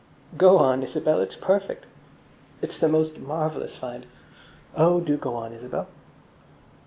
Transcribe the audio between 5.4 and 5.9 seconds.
Isabel!"